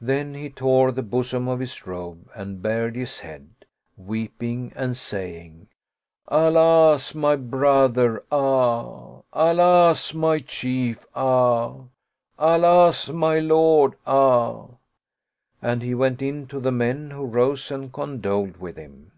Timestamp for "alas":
6.28-7.12, 9.32-10.14, 12.38-13.08